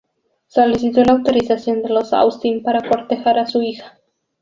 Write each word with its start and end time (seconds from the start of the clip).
Solicitó 0.47 1.03
la 1.03 1.11
autorización 1.13 1.83
de 1.83 1.89
los 1.89 2.11
Austin 2.11 2.63
para 2.63 2.89
cortejar 2.89 3.37
a 3.37 3.45
su 3.45 3.61
hija. 3.61 3.99